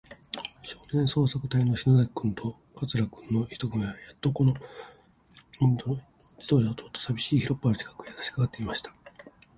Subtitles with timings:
[0.63, 5.95] 少年捜索隊そうさくたいの篠崎君と桂君の一組は、やっとのこと、インド人の
[6.39, 8.91] 自動車が通ったさびしい広っぱの近くへ、さしかかっていました。